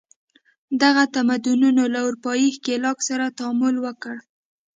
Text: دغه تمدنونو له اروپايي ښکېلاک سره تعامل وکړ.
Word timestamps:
دغه 0.81 1.03
تمدنونو 1.15 1.83
له 1.93 1.99
اروپايي 2.07 2.47
ښکېلاک 2.55 2.97
سره 3.09 3.25
تعامل 3.37 3.75
وکړ. 3.85 4.15